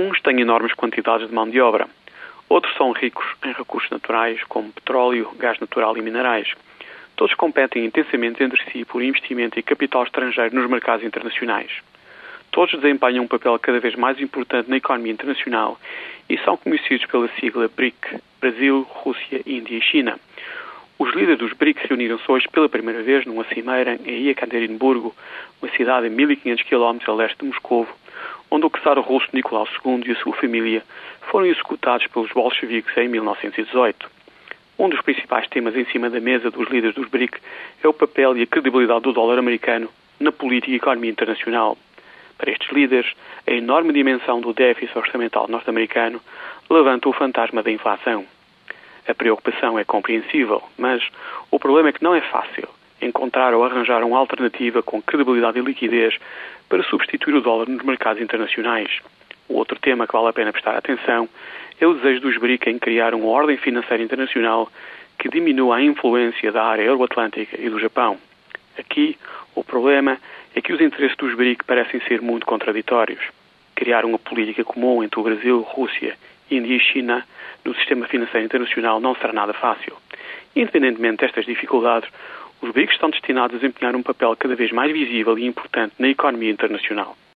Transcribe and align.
Uns 0.00 0.20
têm 0.20 0.40
enormes 0.40 0.74
quantidades 0.74 1.26
de 1.26 1.34
mão 1.34 1.50
de 1.50 1.60
obra, 1.60 1.88
outros 2.48 2.72
são 2.76 2.92
ricos 2.92 3.26
em 3.44 3.52
recursos 3.52 3.90
naturais 3.90 4.40
como 4.44 4.72
petróleo, 4.72 5.28
gás 5.36 5.58
natural 5.58 5.96
e 5.96 6.02
minerais. 6.02 6.52
Todos 7.16 7.34
competem 7.34 7.84
intensamente 7.84 8.40
entre 8.44 8.62
si 8.70 8.84
por 8.84 9.02
investimento 9.02 9.58
e 9.58 9.62
capital 9.64 10.04
estrangeiro 10.04 10.54
nos 10.54 10.70
mercados 10.70 11.04
internacionais. 11.04 11.72
Todos 12.52 12.80
desempenham 12.80 13.24
um 13.24 13.26
papel 13.26 13.58
cada 13.58 13.80
vez 13.80 13.96
mais 13.96 14.20
importante 14.20 14.70
na 14.70 14.76
economia 14.76 15.10
internacional 15.10 15.76
e 16.30 16.38
são 16.44 16.56
conhecidos 16.56 17.04
pela 17.06 17.28
sigla 17.40 17.68
BRIC 17.68 18.20
Brasil, 18.40 18.86
Rússia, 18.88 19.42
Índia 19.44 19.78
e 19.78 19.82
China. 19.82 20.16
Os 20.96 21.12
líderes 21.12 21.40
dos 21.40 21.52
BRIC 21.54 21.88
reuniram-se 21.88 22.30
hoje 22.30 22.46
pela 22.46 22.68
primeira 22.68 23.02
vez 23.02 23.26
numa 23.26 23.42
cimeira 23.46 23.98
em 24.06 24.28
Yekaterinburgo, 24.28 25.12
uma 25.60 25.72
cidade 25.72 26.06
a 26.06 26.10
1500 26.10 26.64
km 26.68 26.98
a 27.04 27.12
leste 27.14 27.38
de 27.40 27.46
Moscou, 27.46 27.88
onde 28.50 28.66
o 28.66 28.70
czar 28.70 28.98
russo 28.98 29.28
Nicolau 29.32 29.66
II 29.84 30.02
e 30.06 30.12
a 30.12 30.16
sua 30.16 30.34
família 30.34 30.82
foram 31.30 31.46
executados 31.46 32.06
pelos 32.06 32.32
bolcheviques 32.32 32.96
em 32.96 33.08
1918. 33.08 34.10
Um 34.78 34.88
dos 34.88 35.00
principais 35.00 35.48
temas 35.48 35.76
em 35.76 35.84
cima 35.86 36.08
da 36.08 36.20
mesa 36.20 36.50
dos 36.50 36.68
líderes 36.68 36.94
dos 36.94 37.08
BRIC 37.08 37.38
é 37.82 37.88
o 37.88 37.92
papel 37.92 38.36
e 38.36 38.42
a 38.42 38.46
credibilidade 38.46 39.02
do 39.02 39.12
dólar 39.12 39.38
americano 39.38 39.88
na 40.20 40.32
política 40.32 40.72
e 40.72 40.76
economia 40.76 41.10
internacional. 41.10 41.76
Para 42.36 42.52
estes 42.52 42.70
líderes, 42.70 43.12
a 43.46 43.50
enorme 43.50 43.92
dimensão 43.92 44.40
do 44.40 44.52
déficit 44.52 44.96
orçamental 44.96 45.48
norte-americano 45.48 46.20
levanta 46.70 47.08
o 47.08 47.12
fantasma 47.12 47.62
da 47.62 47.70
inflação. 47.70 48.24
A 49.08 49.14
preocupação 49.14 49.78
é 49.78 49.84
compreensível, 49.84 50.62
mas 50.76 51.02
o 51.50 51.58
problema 51.58 51.88
é 51.88 51.92
que 51.92 52.04
não 52.04 52.14
é 52.14 52.20
fácil 52.20 52.68
encontrar 53.00 53.54
ou 53.54 53.64
arranjar 53.64 54.04
uma 54.04 54.18
alternativa 54.18 54.82
com 54.82 55.00
credibilidade 55.00 55.58
e 55.58 55.62
liquidez 55.62 56.16
para 56.68 56.82
substituir 56.84 57.34
o 57.34 57.40
dólar 57.40 57.68
nos 57.68 57.82
mercados 57.82 58.22
internacionais. 58.22 58.90
O 59.48 59.54
outro 59.54 59.78
tema 59.78 60.06
que 60.06 60.12
vale 60.12 60.28
a 60.28 60.32
pena 60.32 60.52
prestar 60.52 60.76
atenção 60.76 61.28
é 61.80 61.86
o 61.86 61.94
desejo 61.94 62.20
dos 62.20 62.36
BRIC 62.38 62.68
em 62.68 62.78
criar 62.78 63.14
uma 63.14 63.28
ordem 63.28 63.56
financeira 63.56 64.02
internacional 64.02 64.70
que 65.18 65.28
diminua 65.28 65.76
a 65.76 65.82
influência 65.82 66.52
da 66.52 66.64
área 66.64 66.82
euroatlântica 66.82 67.60
e 67.60 67.68
do 67.68 67.80
Japão. 67.80 68.18
Aqui, 68.78 69.18
o 69.54 69.64
problema 69.64 70.18
é 70.54 70.60
que 70.60 70.72
os 70.72 70.80
interesses 70.80 71.16
dos 71.16 71.34
BRIC 71.34 71.64
parecem 71.64 72.00
ser 72.02 72.20
muito 72.20 72.46
contraditórios. 72.46 73.20
Criar 73.74 74.04
uma 74.04 74.18
política 74.18 74.64
comum 74.64 75.02
entre 75.02 75.18
o 75.18 75.22
Brasil, 75.22 75.60
Rússia, 75.60 76.16
Índia 76.50 76.76
e 76.76 76.80
China 76.80 77.24
no 77.64 77.74
sistema 77.74 78.06
financeiro 78.06 78.46
internacional 78.46 79.00
não 79.00 79.14
será 79.14 79.32
nada 79.32 79.52
fácil. 79.52 79.96
Independentemente 80.54 81.18
destas 81.18 81.44
dificuldades, 81.44 82.08
os 82.60 82.70
BRICS 82.70 82.94
estão 82.94 83.10
destinados 83.10 83.56
a 83.56 83.58
desempenhar 83.58 83.94
um 83.94 84.02
papel 84.02 84.34
cada 84.36 84.54
vez 84.54 84.72
mais 84.72 84.92
visível 84.92 85.38
e 85.38 85.46
importante 85.46 85.94
na 85.98 86.08
economia 86.08 86.50
internacional. 86.50 87.16